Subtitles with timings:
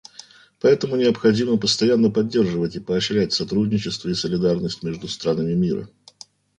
[0.59, 5.87] Поэтому необходимо постоянно поддерживать и поощрять сотрудничество и солидарность между странами мира.